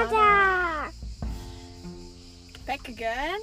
Tada! 0.00 0.88
Back 2.66 2.88
again. 2.88 3.40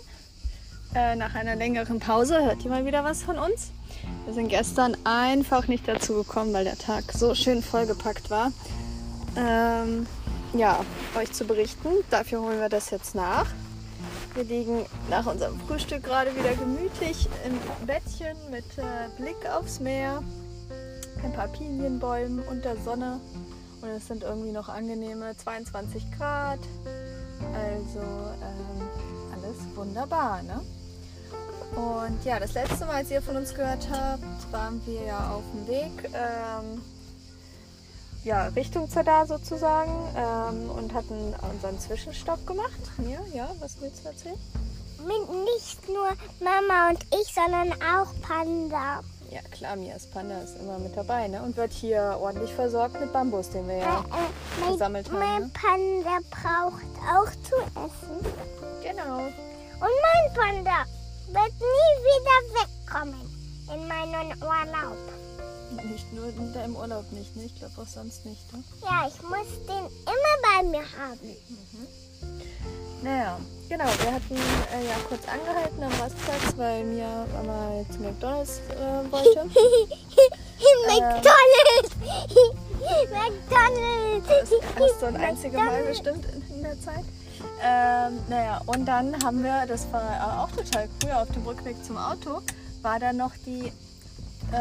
Äh, 0.95 1.15
nach 1.15 1.35
einer 1.35 1.55
längeren 1.55 1.99
Pause 1.99 2.43
hört 2.43 2.63
ihr 2.65 2.71
mal 2.71 2.83
wieder 2.83 3.03
was 3.03 3.21
von 3.21 3.37
uns. 3.37 3.71
Wir 4.25 4.33
sind 4.33 4.47
gestern 4.47 4.97
einfach 5.03 5.67
nicht 5.67 5.87
dazu 5.87 6.15
gekommen, 6.15 6.53
weil 6.53 6.63
der 6.63 6.77
Tag 6.77 7.11
so 7.13 7.35
schön 7.35 7.61
vollgepackt 7.61 8.31
war. 8.31 8.51
Ähm, 9.35 10.07
ja, 10.53 10.83
euch 11.15 11.31
zu 11.31 11.45
berichten. 11.45 11.89
Dafür 12.09 12.41
holen 12.41 12.59
wir 12.59 12.69
das 12.69 12.89
jetzt 12.89 13.13
nach. 13.13 13.47
Wir 14.33 14.43
liegen 14.43 14.85
nach 15.11 15.27
unserem 15.27 15.59
Frühstück 15.59 16.03
gerade 16.03 16.35
wieder 16.35 16.55
gemütlich 16.55 17.27
im 17.45 17.85
Bettchen 17.85 18.35
mit 18.49 18.65
äh, 18.77 19.09
Blick 19.21 19.37
aufs 19.55 19.79
Meer, 19.79 20.23
ein 21.23 21.33
paar 21.33 21.49
Pinienbäumen 21.49 22.39
und 22.47 22.65
der 22.65 22.77
Sonne. 22.77 23.19
Und 23.81 23.89
es 23.89 24.07
sind 24.07 24.23
irgendwie 24.23 24.51
noch 24.51 24.69
angenehme 24.69 25.35
22 25.37 26.11
Grad. 26.17 26.59
Also 27.53 27.99
ähm, 27.99 28.87
alles 29.33 29.57
wunderbar, 29.75 30.41
ne? 30.43 30.61
Und 31.75 32.23
ja, 32.23 32.39
das 32.39 32.53
letzte 32.53 32.85
Mal, 32.85 32.95
als 32.95 33.11
ihr 33.11 33.21
von 33.21 33.35
uns 33.35 33.53
gehört 33.53 33.87
habt, 33.91 34.51
waren 34.51 34.81
wir 34.85 35.03
ja 35.03 35.31
auf 35.31 35.43
dem 35.53 35.67
Weg 35.67 36.09
ähm, 36.13 36.81
ja, 38.23 38.47
Richtung 38.47 38.89
Zadar 38.89 39.25
sozusagen 39.25 39.91
ähm, 40.15 40.69
und 40.69 40.93
hatten 40.93 41.35
unseren 41.51 41.79
Zwischenstopp 41.79 42.45
gemacht. 42.47 42.79
Mia, 42.97 43.19
ja, 43.33 43.49
was 43.59 43.79
willst 43.81 44.03
du 44.03 44.09
erzählen? 44.09 44.37
Nicht 45.55 45.87
nur 45.87 46.09
Mama 46.41 46.89
und 46.89 47.03
ich, 47.13 47.33
sondern 47.33 47.71
auch 47.73 48.11
Panda. 48.21 49.01
Ja, 49.29 49.41
klar, 49.51 49.75
Mias 49.75 50.05
Panda 50.07 50.39
ist 50.39 50.57
immer 50.59 50.79
mit 50.79 50.95
dabei 50.95 51.27
ne? 51.27 51.41
und 51.43 51.57
wird 51.57 51.73
hier 51.73 52.17
ordentlich 52.21 52.51
versorgt 52.53 52.99
mit 52.99 53.11
Bambus, 53.11 53.49
den 53.49 53.67
wir 53.67 53.77
ja 53.77 53.99
Äh, 53.99 54.61
mein, 54.61 54.71
gesammelt 54.71 55.09
haben. 55.11 55.19
mein 55.19 55.41
Ne? 55.43 55.51
Panda 55.53 56.19
braucht 56.29 56.83
auch 57.09 57.31
zu 57.43 57.55
essen. 57.75 58.25
Genau. 58.81 59.17
Und 59.17 59.95
mein 60.07 60.33
Panda 60.33 60.85
wird 61.27 61.53
nie 61.59 61.93
wieder 62.07 62.61
wegkommen 62.61 63.21
in 63.73 63.87
meinen 63.87 64.31
Urlaub. 64.41 64.97
Nicht 65.91 66.13
nur 66.13 66.29
in 66.29 66.53
deinem 66.53 66.75
Urlaub 66.77 67.11
nicht, 67.11 67.35
ne? 67.35 67.43
Ich 67.43 67.55
glaube 67.59 67.73
auch 67.81 67.87
sonst 67.87 68.25
nicht. 68.25 68.53
Ne? 68.53 68.63
Ja, 68.81 69.05
ich 69.07 69.21
muss 69.21 69.65
den 69.67 69.85
immer 70.05 70.35
bei 70.41 70.63
mir 70.69 70.83
haben. 70.97 71.35
Naja, 73.01 73.37
genau. 73.69 73.85
Wir 73.85 74.13
hatten 74.13 74.35
äh, 74.35 74.87
ja 74.87 74.95
kurz 75.07 75.21
angehalten 75.27 75.83
am 75.83 75.91
Rastplatz, 76.01 76.57
weil 76.57 76.83
Mia 76.83 77.25
mal 77.45 77.85
zu 77.91 78.01
McDonalds 78.01 78.61
äh, 78.69 79.11
wollte. 79.11 79.45
McDonald's! 80.87 81.95
McDonald's! 83.11 84.27
Das 84.27 84.51
erste 84.81 85.05
und 85.05 85.15
einzige 85.23 85.57
Mal 85.57 85.83
bestimmt 85.83 86.25
in, 86.49 86.63
der 86.63 86.79
Zeit. 86.79 87.05
Ähm, 87.63 88.19
naja, 88.29 88.61
und 88.65 88.85
dann 88.85 89.23
haben 89.23 89.43
wir, 89.43 89.65
das 89.67 89.91
war 89.91 90.01
äh, 90.01 90.41
auch 90.41 90.51
total 90.51 90.89
cool, 91.03 91.11
auf 91.11 91.29
dem 91.31 91.45
Rückweg 91.45 91.83
zum 91.85 91.97
Auto, 91.97 92.41
war 92.81 92.99
da 92.99 93.13
noch 93.13 93.33
die 93.45 93.71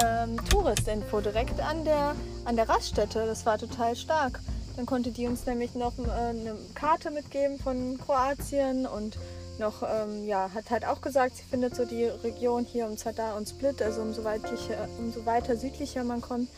ähm, 0.02 0.36
Touristinfo 0.50 1.20
direkt 1.20 1.60
an 1.60 1.84
der, 1.84 2.14
an 2.44 2.56
der 2.56 2.68
Raststätte. 2.68 3.24
Das 3.26 3.46
war 3.46 3.58
total 3.58 3.96
stark. 3.96 4.40
Dann 4.76 4.86
konnte 4.86 5.10
die 5.10 5.26
uns 5.26 5.46
nämlich 5.46 5.74
noch 5.74 5.98
äh, 5.98 6.10
eine 6.10 6.56
Karte 6.74 7.10
mitgeben 7.10 7.58
von 7.58 7.98
Kroatien 7.98 8.86
und 8.86 9.16
noch, 9.58 9.82
ähm, 9.82 10.26
ja, 10.26 10.50
hat 10.54 10.70
halt 10.70 10.84
auch 10.84 11.00
gesagt, 11.00 11.36
sie 11.36 11.42
findet 11.42 11.74
so 11.74 11.86
die 11.86 12.04
Region 12.04 12.64
hier 12.64 12.86
um 12.86 12.98
Zadar 12.98 13.36
und 13.36 13.48
Split, 13.48 13.80
also 13.80 14.02
umso, 14.02 14.22
weitlicher, 14.22 14.86
umso 14.98 15.24
weiter 15.24 15.56
südlicher 15.56 16.04
man 16.04 16.20
kommt, 16.20 16.50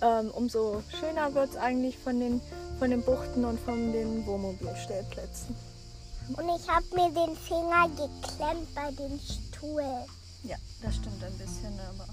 ähm, 0.00 0.30
umso 0.30 0.82
schöner 0.98 1.34
wird 1.34 1.50
es 1.50 1.56
eigentlich 1.56 1.98
von 1.98 2.18
den, 2.18 2.40
von 2.78 2.90
den 2.90 3.02
Buchten 3.02 3.44
und 3.44 3.60
von 3.60 3.92
den 3.92 4.24
Wohnmobilstellplätzen. 4.26 5.54
Und 6.28 6.48
ich 6.48 6.68
habe 6.68 6.86
mir 6.94 7.10
den 7.10 7.36
Finger 7.36 7.88
geklemmt 7.90 8.74
bei 8.74 8.90
dem 8.92 9.20
Stuhl. 9.20 9.84
Ja, 10.42 10.56
das 10.82 10.96
stimmt 10.96 11.22
ein 11.22 11.32
bisschen, 11.38 11.78
aber 11.88 12.06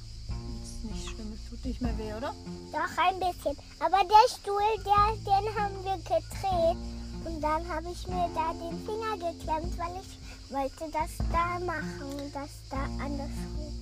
nicht 0.84 1.10
schlimm, 1.10 1.34
es 1.34 1.50
tut 1.50 1.66
nicht 1.66 1.82
mehr 1.82 1.98
weh, 1.98 2.14
oder? 2.14 2.34
Doch 2.72 2.98
ein 2.98 3.20
bisschen. 3.20 3.58
Aber 3.80 4.00
der 4.04 4.30
Stuhl, 4.30 4.62
der, 4.86 5.16
den 5.26 5.56
haben 5.56 5.76
wir 5.84 5.98
gedreht. 5.98 6.78
Und 7.26 7.42
dann 7.42 7.68
habe 7.70 7.88
ich 7.92 8.08
mir 8.08 8.30
da 8.36 8.54
den 8.54 8.78
Finger 8.86 9.14
geklemmt, 9.14 9.78
weil 9.78 10.02
ich 10.02 10.52
wollte 10.52 10.92
das 10.92 11.12
da 11.32 11.60
machen 11.60 12.22
und 12.22 12.36
das 12.36 12.50
da 12.70 12.84
andersrum. 13.04 13.74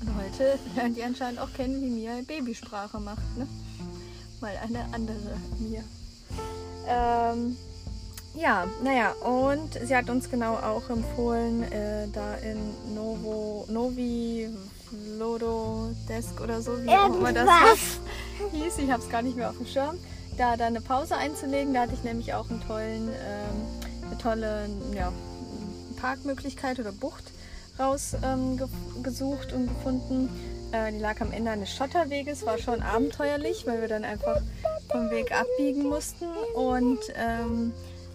Und 0.00 0.16
heute 0.16 0.58
lernt 0.74 0.96
ihr 0.96 1.06
anscheinend 1.06 1.40
auch 1.40 1.52
kennen, 1.52 1.80
wie 1.80 1.90
Mia 1.90 2.20
Babysprache 2.26 2.98
macht, 2.98 3.36
ne? 3.36 3.46
Mal 4.40 4.56
eine 4.62 4.84
andere 4.92 5.36
Mia. 5.58 5.82
Ähm, 6.86 7.56
ja, 8.34 8.66
naja, 8.82 9.12
und 9.24 9.74
sie 9.74 9.96
hat 9.96 10.10
uns 10.10 10.30
genau 10.30 10.54
auch 10.54 10.88
empfohlen, 10.90 11.64
äh, 11.64 12.08
da 12.12 12.34
in 12.34 12.94
Novo, 12.94 13.66
Novi 13.68 14.48
Lodo 15.18 15.90
Desk 16.08 16.40
oder 16.40 16.62
so, 16.62 16.82
wie 16.82 16.90
auch 16.90 17.14
immer 17.14 17.32
das 17.32 17.48
hieß, 18.52 18.78
ich 18.78 18.90
habe 18.90 19.02
es 19.02 19.08
gar 19.08 19.22
nicht 19.22 19.36
mehr 19.36 19.50
auf 19.50 19.56
dem 19.56 19.66
Schirm, 19.66 19.98
da 20.36 20.56
dann 20.56 20.68
eine 20.68 20.80
Pause 20.80 21.16
einzulegen. 21.16 21.74
Da 21.74 21.82
hatte 21.82 21.94
ich 21.94 22.04
nämlich 22.04 22.34
auch 22.34 22.48
einen 22.48 22.60
tollen, 22.60 23.08
ähm, 23.08 24.06
eine 24.06 24.18
tolle 24.18 24.68
ja, 24.94 25.12
Parkmöglichkeit 26.00 26.78
oder 26.78 26.92
Bucht 26.92 27.24
rausgesucht 27.78 28.22
ähm, 28.24 28.56
ge 29.02 29.56
und 29.56 29.68
gefunden. 29.68 30.28
Äh, 30.72 30.92
die 30.92 30.98
lag 30.98 31.20
am 31.20 31.32
Ende 31.32 31.50
eines 31.50 31.74
Schotterweges, 31.74 32.44
war 32.44 32.58
schon 32.58 32.82
abenteuerlich, 32.82 33.66
weil 33.66 33.80
wir 33.80 33.88
dann 33.88 34.04
einfach 34.04 34.40
vom 34.90 35.10
Weg 35.10 35.32
abbiegen 35.32 35.88
mussten 35.88 36.26
und 36.54 36.98
ähm, 37.16 37.72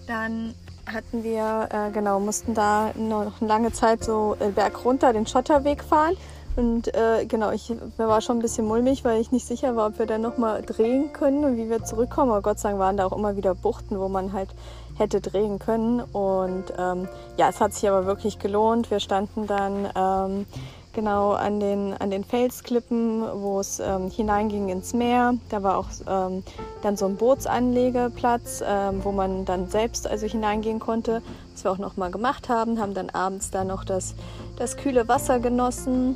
dann 0.07 0.53
hatten 0.91 1.23
wir, 1.23 1.69
äh, 1.71 1.91
genau, 1.91 2.19
mussten 2.19 2.53
da 2.53 2.91
noch 2.95 3.39
eine 3.39 3.47
lange 3.47 3.71
Zeit 3.71 4.03
so 4.03 4.35
äh, 4.39 4.49
berg 4.49 4.83
runter 4.83 5.13
den 5.13 5.25
Schotterweg 5.25 5.83
fahren. 5.83 6.17
Und 6.55 6.93
äh, 6.93 7.25
genau, 7.25 7.51
ich 7.51 7.69
mir 7.69 8.07
war 8.07 8.21
schon 8.21 8.37
ein 8.37 8.41
bisschen 8.41 8.65
mulmig, 8.65 9.03
weil 9.03 9.19
ich 9.19 9.31
nicht 9.31 9.47
sicher 9.47 9.75
war, 9.75 9.87
ob 9.87 9.97
wir 9.97 10.05
dann 10.05 10.21
nochmal 10.21 10.61
drehen 10.61 11.11
können 11.11 11.43
und 11.45 11.57
wie 11.57 11.69
wir 11.69 11.83
zurückkommen. 11.83 12.31
Aber 12.31 12.41
Gott 12.41 12.59
sei 12.59 12.69
Dank 12.69 12.79
waren 12.79 12.97
da 12.97 13.05
auch 13.05 13.17
immer 13.17 13.35
wieder 13.35 13.55
Buchten, 13.55 13.99
wo 13.99 14.07
man 14.07 14.33
halt 14.33 14.49
hätte 14.97 15.19
drehen 15.19 15.57
können. 15.57 15.99
Und 15.99 16.65
ähm, 16.77 17.07
ja, 17.37 17.49
es 17.49 17.59
hat 17.59 17.73
sich 17.73 17.89
aber 17.89 18.05
wirklich 18.05 18.37
gelohnt. 18.37 18.91
Wir 18.91 18.99
standen 18.99 19.47
dann 19.47 19.89
ähm, 19.95 20.45
genau 20.93 21.31
an 21.31 21.59
den, 21.59 21.93
an 21.93 22.11
den 22.11 22.23
Felsklippen, 22.23 23.23
wo 23.41 23.59
es 23.59 23.79
ähm, 23.79 24.11
hineinging 24.11 24.69
ins 24.69 24.93
Meer. 24.93 25.33
Da 25.49 25.63
war 25.63 25.77
auch 25.77 25.87
ähm, 26.07 26.43
dann 26.83 26.97
so 26.97 27.07
ein 27.07 27.15
Bootsanlegeplatz, 27.15 28.63
ähm, 28.65 29.03
wo 29.03 29.11
man 29.11 29.45
dann 29.45 29.67
selbst 29.69 30.07
also 30.07 30.27
hineingehen 30.27 30.79
konnte, 30.79 31.23
was 31.51 31.63
wir 31.63 31.71
auch 31.71 31.79
noch 31.79 31.97
mal 31.97 32.11
gemacht 32.11 32.47
haben. 32.47 32.79
Haben 32.79 32.93
dann 32.93 33.09
abends 33.09 33.49
da 33.49 33.63
noch 33.63 33.83
das, 33.83 34.13
das 34.57 34.77
kühle 34.77 35.07
Wasser 35.07 35.39
genossen, 35.39 36.15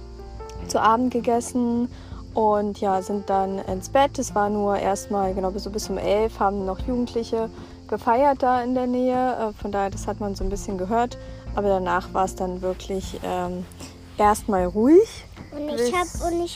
zu 0.67 0.81
Abend 0.81 1.11
gegessen 1.11 1.89
und 2.33 2.79
ja, 2.79 3.01
sind 3.01 3.29
dann 3.29 3.59
ins 3.59 3.89
Bett. 3.89 4.19
Es 4.19 4.35
war 4.35 4.49
nur 4.49 4.77
erstmal, 4.77 5.33
genau, 5.33 5.51
bis, 5.51 5.63
so 5.63 5.69
bis 5.69 5.89
um 5.89 5.97
elf 5.97 6.39
haben 6.39 6.65
noch 6.65 6.79
Jugendliche 6.79 7.49
gefeiert 7.87 8.43
da 8.43 8.61
in 8.61 8.75
der 8.75 8.85
Nähe. 8.87 9.35
Äh, 9.49 9.53
Von 9.53 9.71
daher, 9.71 9.89
das 9.89 10.07
hat 10.07 10.19
man 10.19 10.35
so 10.35 10.43
ein 10.43 10.49
bisschen 10.49 10.77
gehört. 10.77 11.17
Aber 11.55 11.69
danach 11.69 12.13
war 12.13 12.25
es 12.25 12.35
dann 12.35 12.61
wirklich 12.61 13.19
ähm, 13.23 13.65
erstmal 14.17 14.65
ruhig. 14.65 15.25
Und 15.51 15.69
ich 15.69 15.93
habe 15.93 16.07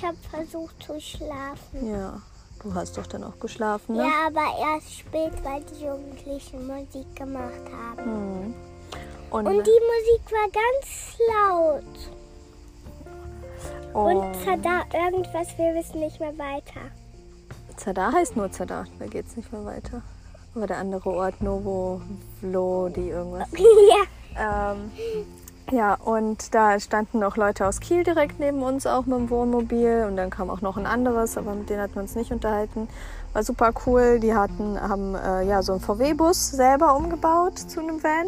habe 0.03 0.17
versucht 0.29 0.83
zu 0.83 0.99
schlafen. 0.99 1.89
Ja, 1.89 2.21
du 2.61 2.73
hast 2.75 2.97
doch 2.97 3.07
dann 3.07 3.23
auch 3.23 3.39
geschlafen, 3.39 3.95
ne? 3.95 4.03
Ja, 4.03 4.27
aber 4.27 4.73
erst 4.73 4.99
spät, 4.99 5.31
weil 5.43 5.63
die 5.63 5.85
Jugendlichen 5.85 6.67
Musik 6.67 7.15
gemacht 7.15 7.63
haben. 7.71 8.03
Hm. 8.05 8.53
Und, 9.31 9.47
Und 9.47 9.65
die 9.65 9.81
Musik 9.81 10.31
war 10.31 10.49
ganz 10.51 11.17
laut. 11.31 12.20
Und 13.93 14.17
und 14.17 14.35
Zadar 14.43 14.85
irgendwas, 14.93 15.57
wir 15.57 15.75
wissen 15.75 15.99
nicht 15.99 16.19
mehr 16.19 16.37
weiter. 16.37 16.81
Zadar 17.77 18.13
heißt 18.13 18.35
nur 18.35 18.51
Zadar, 18.51 18.85
da 18.99 19.05
geht 19.07 19.27
es 19.27 19.37
nicht 19.37 19.51
mehr 19.51 19.65
weiter. 19.65 20.01
Aber 20.55 20.67
der 20.67 20.77
andere 20.77 21.09
Ort, 21.09 21.41
Novo 21.41 22.01
Vlodi, 22.39 23.09
irgendwas. 23.09 23.47
ja. 24.35 24.73
Ähm, 24.73 24.91
ja, 25.71 25.93
und 25.93 26.53
da 26.53 26.79
standen 26.81 27.19
noch 27.19 27.37
Leute 27.37 27.65
aus 27.65 27.79
Kiel 27.79 28.03
direkt 28.03 28.39
neben 28.39 28.61
uns, 28.61 28.85
auch 28.85 29.05
mit 29.05 29.17
dem 29.17 29.29
Wohnmobil. 29.29 30.05
Und 30.05 30.17
dann 30.17 30.29
kam 30.29 30.49
auch 30.49 30.59
noch 30.59 30.75
ein 30.75 30.85
anderes, 30.85 31.37
aber 31.37 31.55
mit 31.55 31.69
denen 31.69 31.81
hatten 31.81 31.95
wir 31.95 32.01
uns 32.01 32.15
nicht 32.15 32.31
unterhalten. 32.31 32.89
War 33.31 33.43
super 33.43 33.71
cool. 33.85 34.19
Die 34.19 34.35
hatten, 34.35 34.79
haben 34.81 35.15
äh, 35.15 35.43
ja, 35.43 35.61
so 35.63 35.71
einen 35.73 35.81
VW-Bus 35.81 36.51
selber 36.51 36.95
umgebaut 36.95 37.57
zu 37.57 37.79
einem 37.79 38.03
Van. 38.03 38.27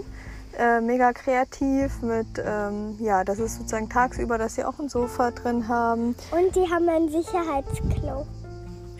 Äh, 0.58 0.82
mega 0.82 1.14
kreativ 1.14 2.02
mit, 2.04 2.28
ähm, 2.38 2.96
ja, 3.00 3.24
das 3.24 3.40
ist 3.40 3.58
sozusagen 3.58 3.90
tagsüber, 3.90 4.38
dass 4.38 4.54
sie 4.54 4.64
auch 4.64 4.78
ein 4.78 4.88
Sofa 4.88 5.32
drin 5.32 5.68
haben. 5.68 6.16
Und 6.32 6.56
die 6.56 6.70
haben 6.72 6.88
ein 6.90 7.10
Sicherheitsklo. 7.10 8.28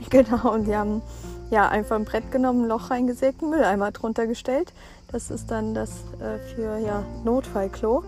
Genau, 0.10 0.54
und 0.54 0.66
die 0.66 0.76
haben 0.76 1.02
ja 1.50 1.70
einfach 1.70 1.96
ein 1.96 2.04
Brett 2.04 2.30
genommen, 2.30 2.64
ein 2.64 2.68
Loch 2.68 2.92
reingesägt, 2.92 3.42
einen 3.42 3.52
Mülleimer 3.52 3.92
drunter 3.92 4.28
gestellt. 4.28 4.74
Das 5.12 5.32
ist 5.32 5.50
dann 5.50 5.74
das 5.74 5.92
äh, 6.20 6.40
für 6.54 6.78
ja, 6.78 7.04
Notfallklo. 7.24 8.04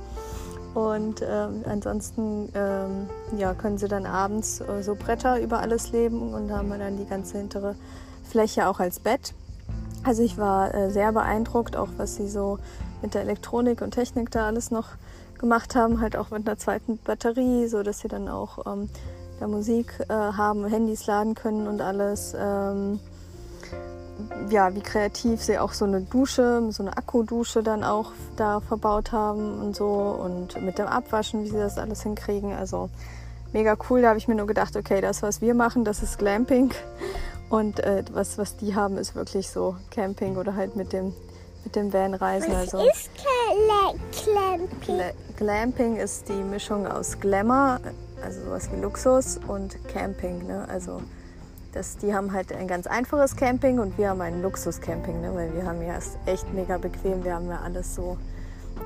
Und 0.74 1.22
ähm, 1.22 1.64
ansonsten 1.66 2.50
ähm, 2.54 3.08
ja, 3.38 3.54
können 3.54 3.78
sie 3.78 3.88
dann 3.88 4.06
abends 4.06 4.60
äh, 4.60 4.84
so 4.84 4.94
Bretter 4.96 5.40
über 5.40 5.60
alles 5.60 5.94
leben 5.94 6.34
und 6.34 6.52
haben 6.52 6.70
dann 6.70 6.98
die 6.98 7.06
ganze 7.06 7.38
hintere 7.38 7.76
Fläche 8.30 8.68
auch 8.68 8.82
als 8.82 9.00
Bett. 9.00 9.34
Also 10.04 10.22
ich 10.22 10.38
war 10.38 10.76
äh, 10.76 10.92
sehr 10.92 11.14
beeindruckt, 11.14 11.78
auch 11.78 11.88
was 11.98 12.16
sie 12.16 12.28
so 12.28 12.60
mit 13.06 13.14
der 13.14 13.22
Elektronik 13.22 13.84
und 13.84 13.92
Technik 13.92 14.32
da 14.32 14.48
alles 14.48 14.72
noch 14.72 14.88
gemacht 15.38 15.76
haben, 15.76 16.02
halt 16.02 16.18
auch 16.18 16.32
mit 16.32 16.48
einer 16.48 16.58
zweiten 16.58 16.98
Batterie, 16.98 17.68
so 17.68 17.84
dass 17.84 18.00
sie 18.00 18.08
dann 18.08 18.28
auch 18.28 18.66
ähm, 18.66 18.90
da 19.40 19.48
Musik 19.48 19.94
äh, 20.10 20.14
haben, 20.14 20.66
Handys 20.66 21.06
laden 21.06 21.36
können 21.36 21.68
und 21.68 21.82
alles. 21.82 22.36
Ähm, 22.36 23.00
ja, 24.50 24.74
wie 24.74 24.82
kreativ 24.82 25.44
sie 25.44 25.60
auch 25.60 25.74
so 25.74 25.86
eine 25.86 26.02
Dusche, 26.02 26.66
so 26.72 26.82
eine 26.82 26.98
Akkudusche 26.98 27.62
dann 27.62 27.84
auch 27.84 28.12
da 28.38 28.60
verbaut 28.60 29.12
haben 29.12 29.60
und 29.60 29.76
so 29.76 29.88
und 29.88 30.60
mit 30.64 30.80
dem 30.80 30.88
Abwaschen, 30.88 31.44
wie 31.44 31.50
sie 31.50 31.58
das 31.58 31.78
alles 31.78 32.02
hinkriegen. 32.02 32.54
Also 32.54 32.90
mega 33.54 33.76
cool. 33.90 34.02
Da 34.02 34.10
habe 34.10 34.18
ich 34.18 34.28
mir 34.28 34.36
nur 34.36 34.48
gedacht, 34.48 34.76
okay, 34.78 35.00
das, 35.00 35.22
was 35.22 35.42
wir 35.42 35.54
machen, 35.54 35.84
das 35.84 36.02
ist 36.02 36.18
Glamping. 36.18 36.72
Und 37.50 37.82
äh, 37.82 38.04
was, 38.12 38.40
was 38.40 38.56
die 38.56 38.74
haben, 38.74 38.98
ist 38.98 39.14
wirklich 39.14 39.52
so 39.52 39.76
Camping 39.92 40.38
oder 40.38 40.56
halt 40.56 40.76
mit 40.76 40.92
dem, 40.92 41.14
mit 41.66 41.76
dem 41.76 41.92
Van 41.92 42.14
reisen. 42.14 42.54
Was 42.54 42.74
also, 42.74 42.88
ist 42.88 43.10
Glamping? 44.24 44.70
Gla 44.82 45.12
Glamping 45.36 45.98
ist 45.98 46.30
die 46.30 46.44
Mischung 46.44 46.88
aus 46.88 47.20
Glamour, 47.20 47.80
also 48.24 48.46
sowas 48.46 48.70
wie 48.72 48.80
Luxus, 48.80 49.40
und 49.48 49.78
Camping. 49.90 50.48
Ne? 50.48 50.66
Also 50.70 51.02
das, 51.74 51.98
die 51.98 52.14
haben 52.14 52.32
halt 52.32 52.54
ein 52.54 52.70
ganz 52.70 52.88
einfaches 52.88 53.36
Camping 53.36 53.80
und 53.80 53.98
wir 53.98 54.10
haben 54.10 54.22
ein 54.22 54.42
Luxus-Camping, 54.42 55.20
ne? 55.20 55.36
weil 55.36 55.54
wir 55.54 55.66
haben 55.66 55.82
ja 55.82 55.98
es 55.98 56.18
echt 56.26 56.54
mega 56.54 56.78
bequem. 56.78 57.26
Wir 57.26 57.36
haben 57.36 57.50
ja 57.50 57.60
alles 57.62 57.96
so 57.96 58.18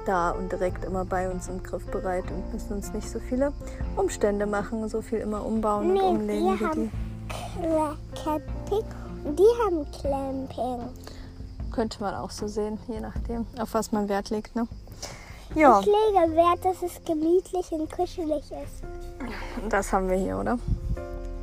da 0.06 0.32
und 0.32 0.52
direkt 0.52 0.86
immer 0.86 1.06
bei 1.06 1.30
uns 1.30 1.50
und 1.50 1.64
griffbereit 1.64 2.26
und 2.32 2.52
müssen 2.52 2.74
uns 2.74 2.94
nicht 2.94 3.10
so 3.10 3.20
viele 3.20 3.54
Umstände 3.96 4.48
machen, 4.48 4.88
so 4.90 5.02
viel 5.02 5.20
immer 5.20 5.46
umbauen 5.46 5.94
Nee, 5.94 6.00
und 6.00 6.18
umlegen 6.22 6.60
wir 6.60 6.68
haben 6.68 6.92
die. 6.92 8.24
Camping 8.24 8.86
und 9.24 9.38
die 9.38 9.44
haben 9.64 9.86
Clamping. 9.92 10.90
Könnte 11.80 12.04
man 12.04 12.14
auch 12.14 12.30
so 12.30 12.46
sehen, 12.46 12.78
je 12.90 13.00
nachdem, 13.00 13.48
auf 13.58 13.74
was 13.74 13.94
man 13.94 14.10
Wert 14.10 14.32
legt. 14.32 14.54
Ne? 14.54 14.68
Ja, 15.56 15.80
Ich 15.80 15.86
lege 15.86 16.36
Wert, 16.36 16.66
dass 16.66 16.82
es 16.84 17.02
gemütlich 17.06 17.72
und 17.72 17.90
kuschelig 17.90 18.44
ist. 18.52 18.84
das 19.70 19.94
haben 19.94 20.10
wir 20.10 20.18
hier, 20.18 20.38
oder? 20.38 20.60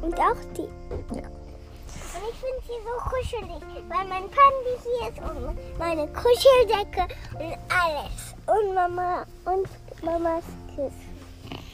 Und 0.03 0.15
auch 0.21 0.37
die. 0.55 0.69
Ja. 1.17 1.23
Und 1.23 2.29
ich 2.31 2.37
finde 2.37 2.61
sie 2.67 2.79
so 2.85 3.09
kuschelig, 3.09 3.63
weil 3.89 4.09
mein 4.09 4.25
Pandi 4.25 4.75
hier 4.83 5.09
ist 5.09 5.19
und 5.21 5.79
meine 5.79 6.07
Kuscheldecke 6.09 7.15
und 7.39 7.57
alles. 7.73 8.35
Und 8.47 8.75
Mama 8.75 9.25
und 9.47 10.05
Mamas 10.05 10.45
Kissen. 10.69 10.93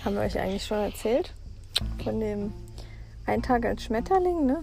Haben 0.04 0.14
wir 0.14 0.22
euch 0.22 0.38
eigentlich 0.38 0.64
schon 0.64 0.78
erzählt? 0.78 1.34
Von 2.04 2.20
dem 2.20 2.52
Ein 3.26 3.42
Tag 3.42 3.66
als 3.66 3.82
Schmetterling, 3.82 4.46
ne? 4.46 4.62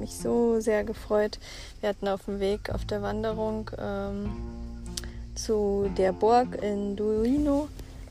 Mich 0.00 0.14
so 0.14 0.60
sehr 0.60 0.84
gefreut. 0.84 1.38
Wir 1.80 1.90
hatten 1.90 2.08
auf 2.08 2.24
dem 2.24 2.40
Weg 2.40 2.70
auf 2.70 2.84
der 2.84 3.02
Wanderung 3.02 3.70
ähm, 3.78 4.30
zu 5.34 5.90
der 5.96 6.12
Burg 6.12 6.62
in 6.62 6.96
Duino 6.96 7.68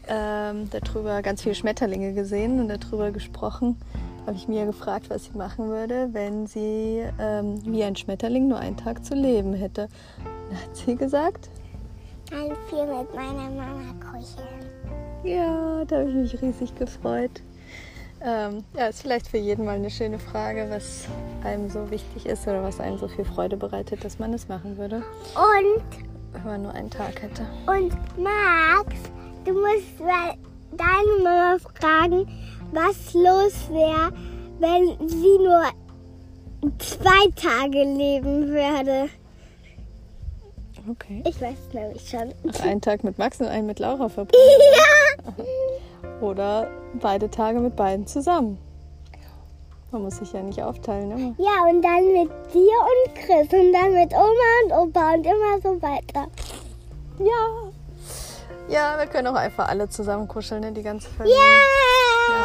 ähm, 0.07 0.69
darüber 0.69 1.21
ganz 1.21 1.43
viele 1.43 1.55
Schmetterlinge 1.55 2.13
gesehen 2.13 2.59
und 2.59 2.69
darüber 2.69 3.11
gesprochen. 3.11 3.77
Habe 4.25 4.37
ich 4.37 4.47
mir 4.47 4.65
gefragt, 4.65 5.09
was 5.09 5.25
sie 5.25 5.37
machen 5.37 5.69
würde, 5.69 6.09
wenn 6.11 6.47
sie 6.47 7.03
ähm, 7.19 7.61
wie 7.65 7.83
ein 7.83 7.95
Schmetterling 7.95 8.47
nur 8.47 8.59
einen 8.59 8.77
Tag 8.77 9.05
zu 9.05 9.15
leben 9.15 9.53
hätte. 9.53 9.87
Dann 10.49 10.61
hat 10.61 10.75
sie 10.75 10.95
gesagt, 10.95 11.49
Ein 12.31 12.51
viel 12.69 12.85
mit 12.85 13.15
meiner 13.15 13.49
Mama 13.49 13.93
kuscheln. 14.01 14.69
Ja, 15.23 15.83
da 15.85 15.99
habe 15.99 16.09
ich 16.09 16.15
mich 16.15 16.41
riesig 16.41 16.75
gefreut. 16.75 17.41
Ähm, 18.21 18.63
ja, 18.75 18.87
ist 18.87 19.01
vielleicht 19.01 19.27
für 19.27 19.37
jeden 19.37 19.65
mal 19.65 19.75
eine 19.75 19.89
schöne 19.91 20.17
Frage, 20.17 20.67
was 20.69 21.05
einem 21.43 21.69
so 21.69 21.89
wichtig 21.91 22.25
ist 22.25 22.47
oder 22.47 22.63
was 22.63 22.79
einem 22.79 22.97
so 22.97 23.07
viel 23.07 23.25
Freude 23.25 23.57
bereitet, 23.57 24.03
dass 24.03 24.17
man 24.19 24.33
es 24.33 24.47
machen 24.47 24.77
würde, 24.77 24.97
Und, 25.35 25.83
wenn 26.33 26.43
man 26.43 26.61
nur 26.63 26.73
einen 26.73 26.89
Tag 26.89 27.21
hätte. 27.21 27.45
und 27.67 27.93
Max, 28.17 28.95
du 29.45 29.53
musst 29.53 29.99
deine 30.71 31.23
Mama 31.23 31.57
fragen, 31.79 32.27
was 32.71 33.13
los 33.13 33.69
wäre, 33.69 34.11
wenn 34.59 35.07
sie 35.07 35.37
nur 35.37 35.63
zwei 36.79 37.29
Tage 37.35 37.83
leben 37.83 38.47
würde. 38.47 39.09
Okay. 40.89 41.21
Ich 41.27 41.39
weiß 41.41 41.55
es 41.67 41.73
nämlich 41.73 42.09
schon. 42.09 42.33
Einen 42.63 42.81
Tag 42.81 43.03
mit 43.03 43.17
Max 43.17 43.39
und 43.41 43.47
einen 43.47 43.67
mit 43.67 43.79
Laura 43.79 44.09
verbringen. 44.09 44.41
Ja! 45.25 45.33
Oder 46.21 46.67
beide 46.95 47.29
Tage 47.29 47.59
mit 47.59 47.75
beiden 47.75 48.07
zusammen. 48.07 48.57
Man 49.91 50.01
muss 50.03 50.17
sich 50.17 50.33
ja 50.33 50.41
nicht 50.41 50.61
aufteilen, 50.61 51.11
immer. 51.11 51.35
Ja, 51.37 51.63
und 51.69 51.81
dann 51.81 52.05
mit 52.11 52.29
dir 52.53 52.73
und 52.73 53.15
Chris 53.15 53.47
und 53.53 53.71
dann 53.71 53.93
mit 53.93 54.11
Oma 54.11 54.51
und 54.65 54.71
Opa 54.73 55.13
und 55.13 55.25
immer 55.25 55.61
so 55.63 55.81
weiter. 55.81 56.27
Ja. 57.19 57.71
Ja, 58.67 58.97
wir 58.97 59.07
können 59.07 59.27
auch 59.27 59.35
einfach 59.39 59.69
alle 59.69 59.87
zusammen 59.89 60.27
kuscheln, 60.27 60.59
ne? 60.61 60.71
die 60.73 60.83
ganze 60.83 61.07
Familie. 61.09 61.37
Ja! 61.37 62.43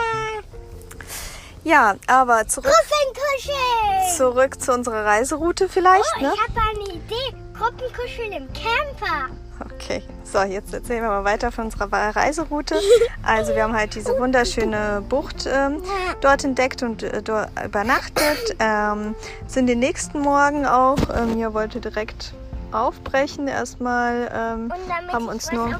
Ja, 1.64 1.96
aber 2.08 2.46
zurück, 2.46 2.72
Gruppenkuscheln! 2.72 4.16
zurück 4.16 4.60
zu 4.60 4.72
unserer 4.72 5.04
Reiseroute 5.04 5.68
vielleicht, 5.68 6.04
Oh, 6.18 6.22
ne? 6.22 6.32
ich 6.34 6.40
habe 6.40 6.60
eine 6.70 6.94
Idee. 6.96 7.36
Gruppenkuscheln 7.56 8.32
im 8.32 8.48
Camper. 8.52 9.30
Okay, 9.60 10.02
so 10.24 10.42
jetzt 10.42 10.72
erzählen 10.74 11.02
wir 11.02 11.08
mal 11.08 11.24
weiter 11.24 11.52
von 11.52 11.66
unserer 11.66 11.90
Reiseroute. 11.92 12.76
Also 13.24 13.54
wir 13.54 13.62
haben 13.62 13.74
halt 13.74 13.94
diese 13.94 14.18
wunderschöne 14.18 15.02
Bucht 15.08 15.46
ähm, 15.46 15.80
dort 16.20 16.42
entdeckt 16.42 16.82
und 16.82 17.04
äh, 17.04 17.22
dort 17.22 17.50
übernachtet. 17.64 18.56
Ähm, 18.58 19.14
sind 19.46 19.68
den 19.68 19.78
nächsten 19.78 20.20
Morgen 20.20 20.66
auch, 20.66 20.98
ähm, 21.14 21.36
hier 21.36 21.54
wollte 21.54 21.80
direkt 21.80 22.34
aufbrechen 22.72 23.46
erstmal, 23.46 24.30
ähm, 24.34 24.72
haben 25.12 25.28
uns 25.28 25.52
nur. 25.52 25.78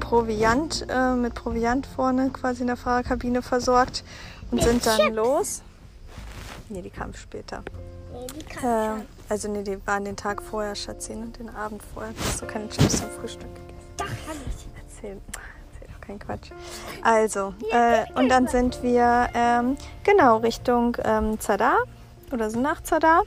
Proviant, 0.00 0.86
äh, 0.88 1.14
mit 1.14 1.34
Proviant 1.34 1.86
vorne 1.86 2.30
quasi 2.30 2.60
in 2.60 2.66
der 2.66 2.76
Fahrerkabine 2.76 3.42
versorgt 3.42 4.04
und 4.50 4.62
sind 4.62 4.84
dann 4.86 4.98
Chips. 4.98 5.16
los. 5.16 5.62
Nee, 6.68 6.82
die 6.82 6.90
kam 6.90 7.14
später. 7.14 7.62
Nee, 8.12 8.26
die 8.34 8.44
kann 8.44 8.98
Äh. 8.98 9.15
Also 9.28 9.48
nee, 9.48 9.62
die 9.62 9.84
waren 9.86 10.04
den 10.04 10.16
Tag 10.16 10.42
vorher, 10.42 10.74
Schatzin, 10.74 11.22
und 11.22 11.38
den 11.38 11.48
Abend 11.54 11.82
vorher. 11.94 12.12
Hast 12.18 12.42
du 12.42 12.46
keine 12.46 12.68
Chips 12.68 12.98
zum 13.00 13.10
Frühstück 13.10 13.48
gegessen? 13.54 13.76
Doch, 13.96 14.06
kann 14.06 14.36
ich. 14.46 14.66
Erzähl, 14.76 15.20
erzähl 15.72 15.88
doch 15.92 16.00
keinen 16.00 16.18
Quatsch. 16.18 16.50
Also, 17.02 17.54
äh, 17.72 18.04
und 18.14 18.28
dann 18.28 18.46
sind 18.46 18.82
wir 18.82 19.28
ähm, 19.34 19.76
genau 20.04 20.38
Richtung 20.38 20.96
ähm, 21.04 21.40
Zadar 21.40 21.78
oder 22.32 22.50
so 22.50 22.60
nach 22.60 22.82
Zadar. 22.82 23.22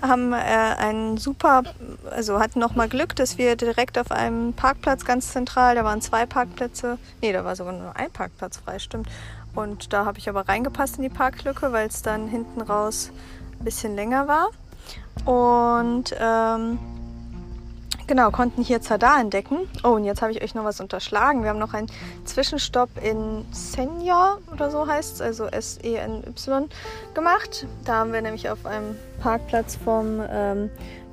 Haben 0.00 0.32
äh, 0.32 0.36
einen 0.36 1.16
super, 1.18 1.62
also 2.10 2.40
hatten 2.40 2.58
nochmal 2.58 2.88
Glück, 2.88 3.14
dass 3.16 3.38
wir 3.38 3.56
direkt 3.56 3.98
auf 3.98 4.10
einem 4.10 4.52
Parkplatz 4.54 5.04
ganz 5.04 5.32
zentral, 5.32 5.74
da 5.74 5.84
waren 5.84 6.00
zwei 6.00 6.26
Parkplätze, 6.26 6.98
nee, 7.20 7.32
da 7.32 7.44
war 7.44 7.56
sogar 7.56 7.72
nur 7.72 7.96
ein 7.96 8.10
Parkplatz 8.10 8.58
frei, 8.58 8.78
stimmt. 8.78 9.08
Und 9.54 9.92
da 9.92 10.06
habe 10.06 10.18
ich 10.18 10.28
aber 10.28 10.48
reingepasst 10.48 10.96
in 10.96 11.02
die 11.02 11.10
Parklücke, 11.10 11.72
weil 11.72 11.86
es 11.86 12.02
dann 12.02 12.26
hinten 12.26 12.62
raus 12.62 13.10
ein 13.58 13.64
bisschen 13.64 13.94
länger 13.94 14.26
war. 14.26 14.48
Und 15.24 16.14
ähm, 16.18 16.78
Genau, 18.12 18.30
konnten 18.30 18.62
hier 18.62 18.80
Zadar 18.82 19.20
entdecken. 19.20 19.68
Oh, 19.84 19.90
und 19.90 20.04
jetzt 20.04 20.22
habe 20.22 20.32
ich 20.32 20.42
euch 20.42 20.54
noch 20.54 20.64
was 20.64 20.80
unterschlagen. 20.80 21.44
Wir 21.44 21.50
haben 21.50 21.58
noch 21.58 21.72
einen 21.72 21.86
Zwischenstopp 22.24 22.90
in 23.02 23.46
Senja 23.52 24.38
oder 24.52 24.70
so 24.70 24.86
heißt 24.86 25.14
es, 25.14 25.20
also 25.20 25.46
S-E-N-Y 25.46 26.68
gemacht. 27.14 27.66
Da 27.84 27.98
haben 27.98 28.12
wir 28.12 28.20
nämlich 28.20 28.50
auf 28.50 28.66
einem 28.66 28.96
Parkplatz 29.20 29.76
vom, 29.76 30.20
ähm, 30.28 30.68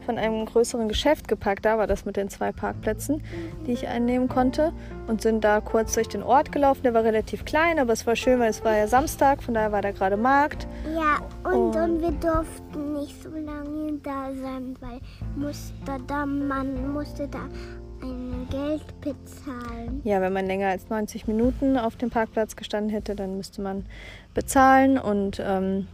von 0.09 0.17
einem 0.17 0.43
größeren 0.43 0.87
Geschäft 0.87 1.27
geparkt. 1.27 1.65
Da 1.65 1.77
war 1.77 1.85
das 1.85 2.03
mit 2.03 2.17
den 2.17 2.29
zwei 2.29 2.51
Parkplätzen, 2.51 3.21
die 3.67 3.73
ich 3.73 3.87
einnehmen 3.87 4.27
konnte. 4.27 4.73
Und 5.05 5.21
sind 5.21 5.43
da 5.43 5.61
kurz 5.61 5.93
durch 5.93 6.07
den 6.07 6.23
Ort 6.23 6.51
gelaufen. 6.51 6.81
Der 6.81 6.95
war 6.95 7.03
relativ 7.03 7.45
klein, 7.45 7.77
aber 7.77 7.93
es 7.93 8.07
war 8.07 8.15
schön, 8.15 8.39
weil 8.39 8.49
es 8.49 8.65
war 8.65 8.75
ja 8.75 8.87
Samstag. 8.87 9.43
Von 9.43 9.53
daher 9.53 9.71
war 9.71 9.83
da 9.83 9.91
gerade 9.91 10.17
Markt. 10.17 10.67
Ja, 10.95 11.19
und, 11.47 11.75
Und- 11.75 11.75
und 11.75 12.01
wir 12.01 12.09
durften 12.09 12.93
nicht 12.93 13.21
so 13.21 13.29
lange 13.29 13.99
da 14.01 14.31
sein, 14.33 14.73
weil 14.79 14.99
musste 15.35 15.73
da, 16.07 16.25
man 16.25 16.91
musste 16.91 17.27
da 17.27 17.41
ein 18.01 18.47
Geld 18.49 18.81
bezahlen. 19.01 20.01
Ja, 20.05 20.21
wenn 20.21 20.33
man 20.33 20.47
länger 20.47 20.69
als 20.69 20.89
90 20.89 21.27
Minuten 21.27 21.77
auf 21.77 21.97
dem 21.97 22.09
Parkplatz 22.09 22.55
gestanden 22.55 22.89
hätte, 22.89 23.13
dann 23.13 23.37
müsste 23.37 23.61
man 23.61 23.85
bezahlen. 24.33 24.97
Und 24.97 25.39
ähm, 25.45 25.87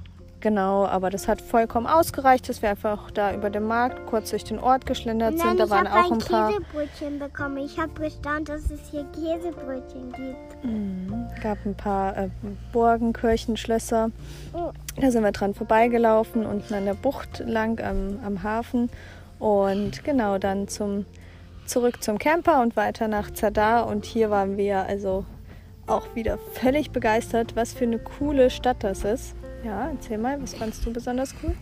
genau, 0.46 0.86
aber 0.86 1.10
das 1.10 1.28
hat 1.28 1.42
vollkommen 1.42 1.88
ausgereicht, 1.88 2.48
dass 2.48 2.62
wir 2.62 2.70
einfach 2.70 3.10
da 3.10 3.34
über 3.34 3.50
den 3.50 3.64
Markt 3.64 4.06
kurz 4.06 4.30
durch 4.30 4.44
den 4.44 4.60
Ort 4.60 4.86
geschlendert 4.86 5.34
Und 5.34 5.40
sind. 5.40 5.60
Da 5.60 5.72
waren 5.72 5.88
auch 5.88 6.12
ein 6.12 6.14
ein 6.14 6.20
paar. 6.20 6.52
Käsebrötchen 6.52 7.18
bekommen. 7.18 7.58
Ich 7.58 7.80
habe 7.80 8.00
gestaunt, 8.00 8.48
dass 8.48 8.70
es 8.70 8.80
hier 8.92 9.04
Käsebrötchen 9.06 10.12
gibt. 10.12 10.64
Mhm, 10.64 11.28
gab 11.42 11.58
ein 11.66 11.74
paar 11.74 12.16
äh, 12.16 12.30
Burgen, 12.72 13.12
Kirchen, 13.12 13.58
Schlösser. 13.58 14.12
Oh. 14.54 14.70
Da 15.02 15.10
sind 15.10 15.24
wir 15.24 15.32
dran 15.32 15.56
vorbeigelaufen, 15.56 16.46
unten 16.46 16.76
an 16.76 16.86
der 16.86 16.94
Bucht 16.94 17.40
lang 17.40 17.82
am, 17.84 18.20
am 18.24 18.44
Hafen. 18.44 18.92
Und 19.40 20.04
genau 20.04 20.38
dann 20.38 20.68
zum, 20.68 21.08
zurück 21.66 22.04
zum 22.04 22.20
Camper 22.20 22.62
und 22.62 22.76
weiter 22.76 23.08
nach 23.08 23.32
Zadar. 23.32 23.88
Und 23.88 24.06
hier 24.06 24.30
waren 24.30 24.58
wir 24.58 24.86
also 24.86 25.26
auch 25.88 26.14
wieder 26.14 26.38
völlig 26.54 26.92
begeistert, 26.92 27.56
was 27.56 27.74
für 27.74 27.86
eine 27.86 27.98
coole 27.98 28.52
Stadt 28.52 28.84
das 28.84 29.04
ist. 29.04 29.36
Ja, 29.66 29.90
erzähl 29.90 30.20
mal, 30.20 30.42
was 30.42 30.54
fandst 30.54 30.86
du 30.86 30.94
besonders 30.94 31.34
cool? 31.44 31.56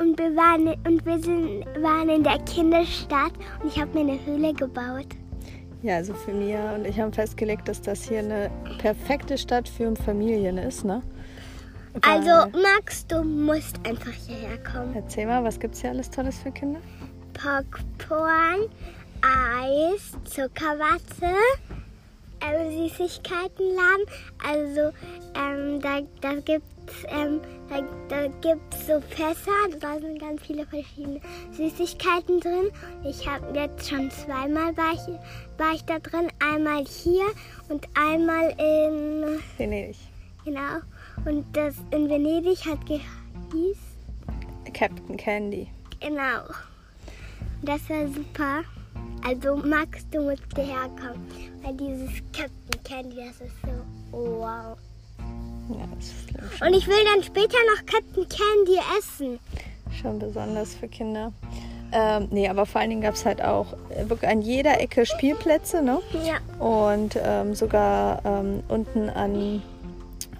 und 0.00 0.18
wir 0.18 0.34
waren, 0.34 0.68
und 0.86 1.04
wir 1.04 1.18
sind, 1.18 1.64
waren 1.82 2.08
in 2.08 2.22
der 2.22 2.38
Kinderstadt 2.40 3.32
und 3.62 3.68
ich 3.68 3.80
habe 3.80 3.92
mir 3.92 4.12
eine 4.12 4.24
Höhle 4.24 4.54
gebaut. 4.54 5.06
Ja, 5.82 5.96
also 5.96 6.14
für 6.14 6.32
Mia 6.32 6.74
und 6.74 6.86
ich 6.86 6.98
haben 6.98 7.12
festgelegt, 7.12 7.68
dass 7.68 7.80
das 7.80 8.08
hier 8.08 8.20
eine 8.20 8.50
perfekte 8.78 9.36
Stadt 9.38 9.68
für 9.68 9.94
Familien 9.96 10.58
ist, 10.58 10.84
ne? 10.84 11.02
Also 12.02 12.28
Weil- 12.28 12.62
Max, 12.62 13.06
du 13.06 13.22
musst 13.22 13.76
einfach 13.86 14.12
hierher 14.12 14.58
kommen. 14.62 14.94
Erzähl 14.94 15.26
mal, 15.26 15.42
was 15.44 15.58
gibt's 15.58 15.80
hier 15.80 15.90
alles 15.90 16.10
Tolles 16.10 16.38
für 16.38 16.50
Kinder? 16.50 16.80
Popcorn, 17.34 18.68
Eis, 19.22 20.12
Zuckerwatte, 20.24 21.34
ähm, 22.40 22.88
Süßigkeitenladen. 22.88 24.06
Also 24.46 24.92
ähm, 25.34 25.80
da, 25.80 26.00
da 26.20 26.34
gibt 26.40 26.64
ähm, 27.08 27.40
da, 27.68 27.82
da 28.08 28.26
gibt's 28.40 28.86
so 28.86 29.00
Fässer, 29.00 29.50
da 29.80 29.98
sind 29.98 30.20
ganz 30.20 30.42
viele 30.42 30.66
verschiedene 30.66 31.20
Süßigkeiten 31.52 32.40
drin. 32.40 32.70
Ich 33.04 33.28
habe 33.28 33.46
jetzt 33.58 33.88
schon 33.88 34.10
zweimal 34.10 34.76
war 34.76 34.92
ich, 34.92 35.58
war 35.58 35.74
ich 35.74 35.84
da 35.84 35.98
drin. 35.98 36.28
Einmal 36.40 36.84
hier 36.84 37.26
und 37.68 37.86
einmal 37.94 38.50
in 38.58 39.40
Venedig. 39.56 39.96
genau. 40.44 40.80
Und 41.24 41.44
das 41.54 41.74
in 41.90 42.08
Venedig 42.08 42.64
hat 42.66 42.78
gehieß 42.86 43.78
Captain 44.72 45.16
Candy. 45.16 45.68
Genau. 46.00 46.44
Das 47.62 47.88
war 47.90 48.06
super. 48.08 48.62
Also 49.22 49.56
Max, 49.56 50.08
du 50.10 50.22
musst 50.22 50.42
hierher 50.54 50.88
kommen. 50.88 51.26
Weil 51.62 51.74
dieses 51.74 52.10
Captain 52.32 52.82
Candy, 52.84 53.16
das 53.16 53.40
ist 53.40 53.54
so 53.62 53.84
wow. 54.12 54.78
Ja, 55.78 55.86
das 55.94 56.60
Und 56.66 56.74
ich 56.74 56.86
will 56.86 57.04
dann 57.14 57.22
später 57.22 57.56
noch 57.74 57.86
Captain 57.86 58.26
Candy 58.28 58.78
essen. 58.98 59.38
schon 60.00 60.18
besonders 60.18 60.74
für 60.74 60.88
Kinder. 60.88 61.32
Ähm, 61.92 62.28
nee, 62.30 62.48
aber 62.48 62.66
vor 62.66 62.80
allen 62.80 62.90
Dingen 62.90 63.02
gab 63.02 63.14
es 63.14 63.26
halt 63.26 63.42
auch 63.42 63.72
äh, 63.90 64.08
wirklich 64.08 64.30
an 64.30 64.42
jeder 64.42 64.80
Ecke 64.80 65.04
Spielplätze, 65.06 65.82
ne? 65.82 65.98
Ja. 66.24 66.38
Und 66.64 67.18
ähm, 67.20 67.54
sogar 67.54 68.20
ähm, 68.24 68.62
unten 68.68 69.10
an, 69.10 69.62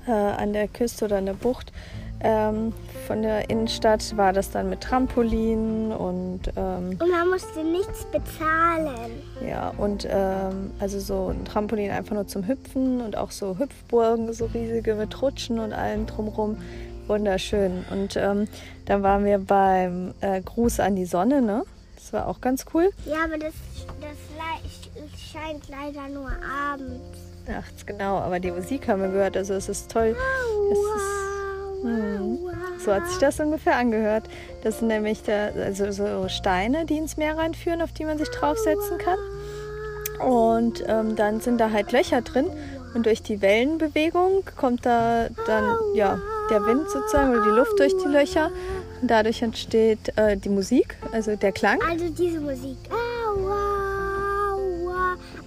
äh, 0.07 0.13
an 0.13 0.53
der 0.53 0.69
Küste 0.69 1.07
oder 1.07 1.17
an 1.19 1.27
der 1.27 1.35
Bucht 1.35 1.73
ähm, 2.23 2.73
von 3.07 3.23
der 3.23 3.51
Innenstadt 3.51 4.17
war 4.17 4.33
das 4.33 4.51
dann 4.51 4.69
mit 4.71 4.81
Trampolin 4.83 5.93
und 5.93 6.41
ähm, 6.57 6.97
Und 6.99 7.11
man 7.11 7.29
musste 7.31 7.65
nichts 7.65 8.05
bezahlen. 8.07 9.11
ja 9.47 9.71
und 9.77 10.07
ähm, 10.11 10.71
also 10.79 11.01
so 11.01 11.29
ein 11.29 11.45
Trampolin 11.45 11.91
einfach 11.91 12.15
nur 12.15 12.27
zum 12.27 12.47
Hüpfen 12.47 13.01
und 13.01 13.17
auch 13.17 13.31
so 13.31 13.59
Hüpfburgen, 13.59 14.33
so 14.33 14.47
riesige 14.47 14.95
mit 14.95 15.21
Rutschen 15.23 15.59
und 15.59 15.73
allem 15.73 16.07
drumrum. 16.07 16.57
Wunderschön. 17.09 17.85
Und 17.91 18.17
ähm, 18.17 18.47
dann 18.85 19.03
waren 19.03 19.25
wir 19.25 19.39
beim 19.39 20.15
äh, 20.21 20.41
Gruß 20.41 20.79
an 20.79 20.95
die 20.95 21.07
Sonne, 21.07 21.43
ne? 21.43 21.65
Das 21.97 22.13
war 22.13 22.29
auch 22.29 22.41
ganz 22.41 22.65
cool. 22.73 22.91
Ja, 23.05 23.25
aber 23.25 23.37
das, 23.37 23.53
das 24.01 25.33
scheint 25.33 25.69
leider 25.69 26.09
nur 26.09 26.31
abends. 26.73 27.19
Nachts, 27.49 27.85
genau. 27.85 28.19
Aber 28.19 28.39
die 28.39 28.53
Musik 28.53 28.87
haben 28.89 29.03
wir 29.03 29.09
gehört, 29.09 29.37
also 29.37 29.55
es 29.55 29.69
ist 29.69 29.91
toll. 29.91 30.15
Es 30.71 30.79
ist, 30.79 31.40
So 32.79 32.93
hat 32.93 33.09
sich 33.09 33.19
das 33.19 33.41
ungefähr 33.41 33.77
angehört. 33.77 34.25
Das 34.63 34.79
sind 34.79 34.89
nämlich 34.89 35.23
da, 35.23 35.49
also 35.49 35.91
so 35.91 36.29
Steine, 36.29 36.85
die 36.87 36.99
ins 36.99 37.17
Meer 37.17 37.39
reinführen, 37.39 37.83
auf 37.83 37.93
die 37.93 38.05
man 38.05 38.19
sich 38.19 38.29
draufsetzen 38.29 38.99
kann. 38.99 39.19
Und 40.27 40.85
ähm, 40.87 41.17
dann 41.17 41.41
sind 41.41 41.59
da 41.59 41.71
halt 41.71 41.93
Löcher 41.93 42.21
drin 42.21 42.47
und 42.95 43.07
durch 43.07 43.23
die 43.23 43.41
Wellenbewegung 43.41 44.45
kommt 44.57 44.85
da 44.85 45.29
dann 45.47 45.77
ja 45.95 46.21
der 46.51 46.67
Wind 46.67 46.91
sozusagen 46.91 47.31
oder 47.31 47.45
die 47.45 47.51
Luft 47.51 47.79
durch 47.79 47.97
die 47.97 48.09
Löcher 48.09 48.51
und 49.01 49.11
dadurch 49.11 49.41
entsteht 49.41 50.13
äh, 50.17 50.37
die 50.37 50.49
Musik, 50.49 50.97
also 51.13 51.37
der 51.37 51.53
Klang. 51.53 51.81
Also 51.89 52.09
diese 52.11 52.41
Musik. 52.41 52.77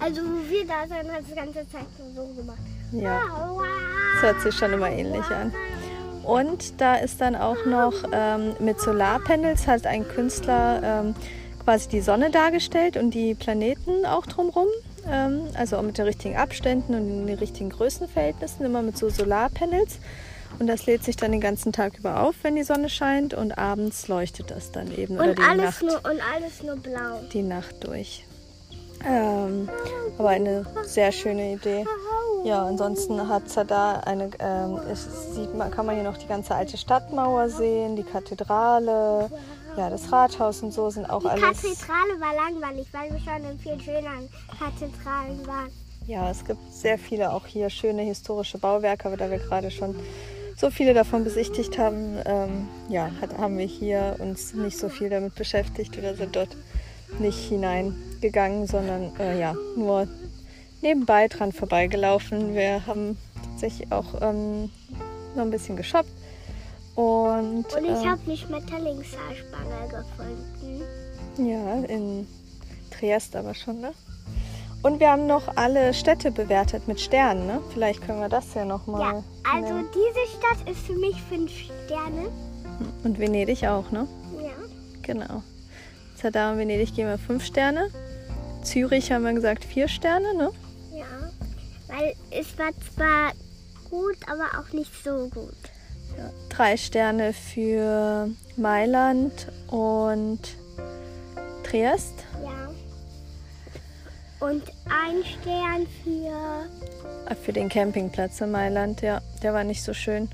Also 0.00 0.22
wo 0.22 0.50
wir 0.50 0.66
da 0.66 0.82
sind, 0.82 1.12
hat 1.12 1.20
es 1.20 1.26
die 1.28 1.34
ganze 1.34 1.70
Zeit 1.70 1.86
so 2.14 2.26
gemacht. 2.34 2.58
Ja, 2.92 3.22
das 4.14 4.22
hört 4.22 4.40
sich 4.40 4.54
schon 4.54 4.72
immer 4.72 4.90
ähnlich 4.90 5.24
an. 5.30 5.52
Und 6.24 6.80
da 6.80 6.96
ist 6.96 7.20
dann 7.20 7.36
auch 7.36 7.64
noch 7.66 7.92
ähm, 8.12 8.54
mit 8.58 8.80
Solarpanels 8.80 9.66
hat 9.66 9.86
ein 9.86 10.06
Künstler 10.08 10.80
ähm, 10.82 11.14
quasi 11.62 11.88
die 11.88 12.00
Sonne 12.00 12.30
dargestellt 12.30 12.96
und 12.96 13.12
die 13.12 13.34
Planeten 13.34 14.06
auch 14.06 14.26
drumherum. 14.26 14.68
Ähm, 15.10 15.42
also 15.54 15.76
auch 15.76 15.82
mit 15.82 15.98
den 15.98 16.06
richtigen 16.06 16.36
Abständen 16.36 16.94
und 16.94 17.08
in 17.08 17.26
den 17.26 17.38
richtigen 17.38 17.70
Größenverhältnissen, 17.70 18.64
immer 18.64 18.82
mit 18.82 18.96
so 18.96 19.08
Solarpanels. 19.08 19.98
Und 20.58 20.66
das 20.68 20.86
lädt 20.86 21.02
sich 21.04 21.16
dann 21.16 21.32
den 21.32 21.40
ganzen 21.40 21.72
Tag 21.72 21.98
über 21.98 22.20
auf, 22.20 22.36
wenn 22.42 22.54
die 22.54 22.62
Sonne 22.62 22.88
scheint 22.88 23.34
und 23.34 23.58
abends 23.58 24.08
leuchtet 24.08 24.50
das 24.50 24.70
dann 24.70 24.96
eben 24.96 25.16
oder 25.16 25.30
Und 25.30 25.40
alles, 25.40 25.64
Nacht, 25.64 25.82
nur, 25.82 26.12
und 26.12 26.20
alles 26.34 26.62
nur 26.62 26.76
blau. 26.76 27.20
die 27.32 27.42
Nacht 27.42 27.74
durch. 27.80 28.24
Ähm, 29.06 29.68
aber 30.16 30.28
eine 30.30 30.64
sehr 30.84 31.12
schöne 31.12 31.54
Idee. 31.54 31.84
Ja, 32.44 32.66
ansonsten 32.66 33.26
hat 33.26 33.46
es 33.46 33.54
da 33.54 34.00
eine, 34.00 34.30
ähm, 34.38 34.78
es 34.92 35.34
sieht 35.34 35.54
man, 35.54 35.70
kann 35.70 35.86
man 35.86 35.94
hier 35.94 36.04
noch 36.04 36.18
die 36.18 36.26
ganze 36.26 36.54
alte 36.54 36.76
Stadtmauer 36.76 37.48
sehen, 37.48 37.96
die 37.96 38.02
Kathedrale, 38.02 39.30
ja, 39.78 39.88
das 39.88 40.12
Rathaus 40.12 40.62
und 40.62 40.70
so 40.70 40.90
sind 40.90 41.08
auch 41.08 41.20
Die 41.20 41.28
alles. 41.28 41.42
Kathedrale 41.42 42.20
war 42.20 42.34
langweilig, 42.34 42.86
weil 42.92 43.10
wir 43.10 43.18
schon 43.18 43.50
in 43.50 43.58
viel 43.58 43.80
schöneren 43.80 44.28
Kathedralen 44.58 45.46
waren. 45.46 45.70
Ja, 46.06 46.30
es 46.30 46.44
gibt 46.44 46.60
sehr 46.70 46.98
viele 46.98 47.32
auch 47.32 47.46
hier 47.46 47.70
schöne 47.70 48.02
historische 48.02 48.58
Bauwerke, 48.58 49.08
aber 49.08 49.16
da 49.16 49.30
wir 49.30 49.38
gerade 49.38 49.70
schon 49.70 49.96
so 50.54 50.70
viele 50.70 50.92
davon 50.92 51.24
besichtigt 51.24 51.78
haben, 51.78 52.18
ähm, 52.26 52.68
ja, 52.90 53.10
hat, 53.22 53.38
haben 53.38 53.56
wir 53.56 53.66
hier 53.66 54.16
uns 54.18 54.52
nicht 54.52 54.78
so 54.78 54.90
viel 54.90 55.08
damit 55.08 55.34
beschäftigt 55.34 55.96
oder 55.96 56.14
sind 56.14 56.36
dort 56.36 56.54
nicht 57.18 57.38
hineingegangen, 57.38 58.66
sondern 58.66 59.18
äh, 59.18 59.40
ja, 59.40 59.54
nur 59.76 60.06
nebenbei 60.84 61.26
dran 61.26 61.50
vorbeigelaufen. 61.50 62.54
Wir 62.54 62.86
haben 62.86 63.18
tatsächlich 63.42 63.90
auch 63.90 64.20
ähm, 64.20 64.70
noch 65.34 65.42
ein 65.42 65.50
bisschen 65.50 65.76
geshoppt. 65.76 66.08
Und, 66.94 67.64
Und 67.74 67.84
ich 67.84 67.88
ähm, 67.88 68.10
habe 68.10 68.20
eine 68.24 68.36
Schmetterlingshaarspange 68.36 69.88
gefunden. 69.88 70.82
ja, 71.38 71.74
in 71.88 72.28
Triest 72.90 73.34
aber 73.34 73.54
schon, 73.54 73.80
ne? 73.80 73.92
Und 74.82 75.00
wir 75.00 75.10
haben 75.10 75.26
noch 75.26 75.56
alle 75.56 75.94
Städte 75.94 76.30
bewertet 76.30 76.86
mit 76.86 77.00
Sternen, 77.00 77.46
ne? 77.46 77.60
Vielleicht 77.72 78.06
können 78.06 78.20
wir 78.20 78.28
das 78.28 78.54
ja 78.54 78.64
nochmal. 78.64 79.00
Ja, 79.00 79.24
also 79.52 79.74
diese 79.88 80.36
Stadt 80.38 80.70
ist 80.70 80.86
für 80.86 80.94
mich 80.94 81.20
fünf 81.22 81.50
Sterne. 81.50 82.28
Und 83.02 83.18
Venedig 83.18 83.66
auch, 83.66 83.90
ne? 83.90 84.06
Ja. 84.40 84.50
Genau. 85.02 85.42
Amsterdam 86.24 86.52
und 86.52 86.58
Venedig 86.58 86.94
geben 86.94 87.10
wir 87.10 87.18
fünf 87.18 87.44
Sterne. 87.44 87.90
Zürich 88.62 89.12
haben 89.12 89.24
wir 89.24 89.34
gesagt 89.34 89.62
vier 89.62 89.88
Sterne, 89.88 90.34
ne? 90.34 90.50
Weil 91.96 92.14
es 92.30 92.58
war 92.58 92.70
zwar 92.94 93.32
gut, 93.90 94.16
aber 94.26 94.58
auch 94.58 94.72
nicht 94.72 94.90
so 95.04 95.28
gut. 95.28 95.54
Ja. 96.16 96.30
Drei 96.48 96.76
Sterne 96.76 97.32
für 97.32 98.30
Mailand 98.56 99.48
und 99.68 100.40
Triest. 101.62 102.14
Ja. 102.42 102.70
Und 104.46 104.62
ein 104.86 105.24
Stern 105.24 105.86
für. 106.02 106.66
Ah, 107.26 107.34
Für 107.34 107.52
den 107.52 107.68
Campingplatz 107.68 108.40
in 108.40 108.50
Mailand, 108.50 109.00
ja. 109.00 109.20
Der 109.42 109.54
war 109.54 109.64
nicht 109.64 109.82
so 109.82 109.94
schön. 109.94 110.28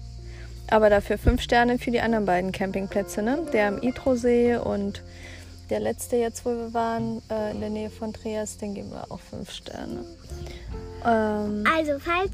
Aber 0.71 0.89
dafür 0.89 1.19
fünf 1.19 1.43
Sterne 1.43 1.79
für 1.79 1.91
die 1.91 2.01
anderen 2.01 2.27
beiden 2.27 2.53
Campingplätze, 2.53 3.23
ne? 3.23 3.47
Der 3.53 3.69
am 3.69 3.79
Idrosee 3.83 4.57
und 4.57 5.03
der 5.69 5.81
letzte 5.81 6.17
jetzt, 6.17 6.45
wo 6.45 6.51
wir 6.51 6.75
waren, 6.75 7.23
äh, 7.31 7.53
in 7.53 7.61
der 7.61 7.71
Nähe 7.71 7.91
von 7.91 8.13
Triest, 8.13 8.61
den 8.63 8.75
geben 8.75 8.91
wir 8.91 9.11
auch 9.11 9.21
fünf 9.21 9.51
Sterne. 9.51 10.05
Ähm, 11.05 11.65
Also, 11.67 11.99
falls. 11.99 12.33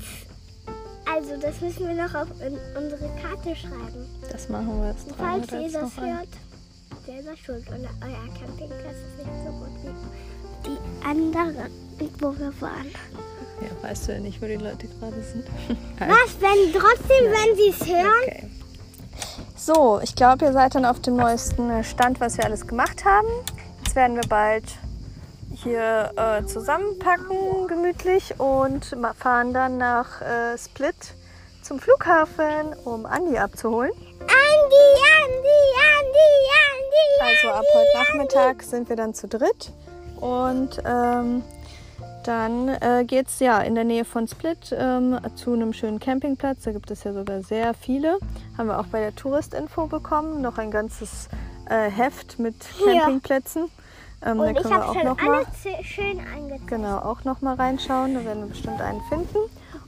Also, 1.09 1.37
das 1.41 1.61
müssen 1.61 1.87
wir 1.87 1.95
noch 1.95 2.15
auf 2.15 2.29
unsere 2.77 3.09
Karte 3.23 3.55
schreiben. 3.55 4.07
das 4.31 4.49
machen 4.49 4.81
wir 4.83 4.91
jetzt. 4.91 5.09
tragen 5.17 5.45
Falls 5.45 5.53
ihr 5.53 5.81
das 5.81 5.97
hört, 5.97 6.29
selber 7.07 7.37
schuld. 7.37 7.69
Und 7.69 7.87
euer 8.03 8.27
Campingplatz 8.39 8.97
ist 8.97 9.19
nicht 9.19 9.45
so 9.45 9.53
gut 9.53 9.71
wie 9.85 10.69
die 10.69 11.07
anderen, 11.07 11.71
wo 12.19 12.33
wir 12.37 12.53
waren. 12.61 12.91
Ja, 13.63 13.89
weißt 13.89 14.09
du 14.09 14.13
ja 14.13 14.19
nicht, 14.19 14.43
wo 14.43 14.47
die 14.47 14.57
Leute 14.57 14.87
gerade 14.89 15.23
sind. 15.23 15.47
Was, 15.99 16.37
wenn 16.41 16.73
trotzdem, 16.73 17.25
wenn 17.31 17.57
sie 17.57 17.69
es 17.71 17.87
hören? 17.87 18.23
Okay. 18.25 18.51
So, 19.57 20.01
ich 20.03 20.15
glaube, 20.15 20.45
ihr 20.45 20.53
seid 20.53 20.75
dann 20.75 20.85
auf 20.85 21.01
dem 21.01 21.17
neuesten 21.17 21.83
Stand, 21.83 22.21
was 22.21 22.37
wir 22.37 22.45
alles 22.45 22.67
gemacht 22.67 23.05
haben. 23.05 23.27
Jetzt 23.83 23.97
werden 23.97 24.15
wir 24.17 24.29
bald 24.29 24.65
hier 25.67 26.13
äh, 26.17 26.45
zusammenpacken, 26.47 27.67
gemütlich, 27.67 28.39
und 28.39 28.97
fahren 29.19 29.53
dann 29.53 29.79
nach 29.79 30.23
äh, 30.23 30.57
Split 30.57 30.95
zum 31.63 31.81
Flughafen, 31.81 32.73
um 32.85 33.05
Andi 33.05 33.37
abzuholen. 33.37 33.91
Andi, 34.21 34.87
Andi, 35.25 35.59
Andi, 35.91 36.31
Andi. 36.63 37.07
Also 37.21 37.49
ab 37.49 37.65
heute 37.75 37.99
Nachmittag 37.99 38.63
sind 38.63 38.89
wir 38.89 38.95
dann 38.95 39.13
zu 39.13 39.27
dritt 39.27 39.73
und 40.21 40.81
ähm, 40.87 41.43
Dann 42.27 42.69
äh, 42.69 43.05
geht 43.07 43.29
es 43.29 43.39
ja 43.39 43.61
in 43.61 43.77
der 43.77 43.85
Nähe 43.85 44.05
von 44.05 44.27
Split 44.27 44.75
ähm, 44.77 45.17
zu 45.37 45.53
einem 45.53 45.73
schönen 45.73 46.01
Campingplatz. 46.01 46.65
Da 46.65 46.73
gibt 46.73 46.91
es 46.91 47.05
ja 47.05 47.13
sogar 47.13 47.43
sehr 47.43 47.73
viele. 47.73 48.19
Haben 48.59 48.67
wir 48.69 48.81
auch 48.81 48.87
bei 48.87 48.99
der 48.99 49.15
Touristinfo 49.15 49.87
bekommen. 49.87 50.43
Noch 50.43 50.59
ein 50.59 50.73
ganzes 50.73 51.29
äh, 51.71 51.89
Heft 51.89 52.41
mit. 52.41 52.57
Campingplätzen. 52.85 53.71
Ähm, 54.25 54.41
Und 54.41 54.59
ich 54.59 54.65
habe 54.65 54.95
schon 54.95 55.05
noch 55.05 55.21
mal, 55.21 55.45
schön 55.83 56.21
angezeigt. 56.21 56.67
genau, 56.69 56.99
auch 56.99 57.25
noch 57.25 57.43
mal 57.43 57.55
reinschauen. 57.55 58.15
Da 58.15 58.25
werden 58.25 58.43
wir 58.45 58.49
bestimmt 58.49 58.81
einen 58.81 59.01
finden. 59.09 59.39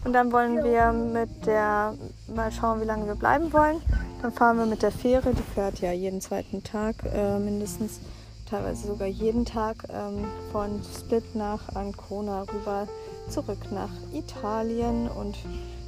Und 0.04 0.12
dann 0.12 0.30
wollen 0.32 0.62
wir 0.62 0.92
mit 0.92 1.46
der, 1.46 1.94
mal 2.34 2.52
schauen, 2.52 2.80
wie 2.80 2.84
lange 2.84 3.06
wir 3.06 3.14
bleiben 3.14 3.52
wollen. 3.52 3.80
Dann 4.22 4.32
fahren 4.32 4.58
wir 4.58 4.66
mit 4.66 4.82
der 4.82 4.92
Fähre. 4.92 5.32
Die 5.32 5.42
fährt 5.54 5.80
ja 5.80 5.92
jeden 5.92 6.20
zweiten 6.20 6.62
Tag 6.62 6.96
äh, 7.12 7.38
mindestens, 7.38 8.00
teilweise 8.48 8.86
sogar 8.86 9.08
jeden 9.08 9.44
Tag 9.44 9.76
ähm, 9.90 10.24
von 10.52 10.80
Split 10.96 11.34
nach 11.34 11.74
Ancona 11.74 12.42
rüber 12.42 12.86
zurück 13.28 13.58
nach 13.72 13.90
Italien 14.12 15.08
und 15.08 15.36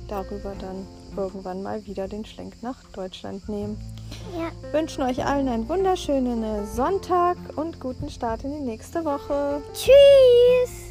darüber 0.09 0.53
dann 0.61 0.87
irgendwann 1.17 1.63
mal 1.63 1.85
wieder 1.87 2.09
den 2.09 2.25
Schlenk 2.25 2.63
nach 2.63 2.83
Deutschland 2.93 3.49
nehmen. 3.49 3.79
Ja. 4.39 4.51
Wünschen 4.73 5.03
euch 5.03 5.25
allen 5.25 5.49
einen 5.49 5.69
wunderschönen 5.69 6.67
Sonntag 6.67 7.37
und 7.57 7.81
guten 7.81 8.11
Start 8.11 8.45
in 8.45 8.53
die 8.53 8.61
nächste 8.61 9.05
Woche. 9.05 9.63
Tschüss. 9.73 10.90